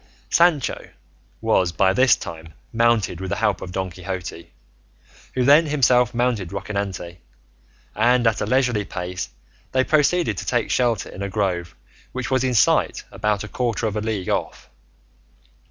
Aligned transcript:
Sancho 0.31 0.89
was 1.41 1.71
by 1.71 1.93
this 1.93 2.15
time 2.15 2.55
mounted 2.73 3.21
with 3.21 3.29
the 3.29 3.35
help 3.35 3.61
of 3.61 3.71
Don 3.71 3.91
Quixote, 3.91 4.51
who 5.35 5.43
then 5.45 5.67
himself 5.67 6.11
mounted 6.11 6.49
Rocinante, 6.51 7.17
and 7.95 8.25
at 8.25 8.41
a 8.41 8.47
leisurely 8.47 8.83
pace 8.83 9.29
they 9.73 9.83
proceeded 9.83 10.39
to 10.39 10.45
take 10.47 10.71
shelter 10.71 11.09
in 11.09 11.21
a 11.21 11.29
grove 11.29 11.75
which 12.13 12.31
was 12.31 12.43
in 12.43 12.55
sight 12.55 13.03
about 13.11 13.43
a 13.43 13.47
quarter 13.47 13.85
of 13.85 13.95
a 13.95 14.01
league 14.01 14.29
off. 14.29 14.71